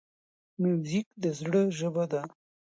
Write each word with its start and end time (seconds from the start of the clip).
موزیک 0.61 1.07
د 1.21 1.23
زړه 1.39 1.61
ژبه 1.77 2.05
ده. 2.11 2.21